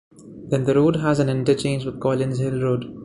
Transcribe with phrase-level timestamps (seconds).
[0.49, 2.97] Then the road has an interchange with Collins Hill road.